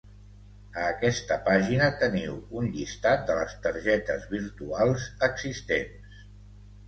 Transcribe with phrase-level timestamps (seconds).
[0.83, 6.19] A aquesta pàgina teniu un llistat de les targetes virtuals existents.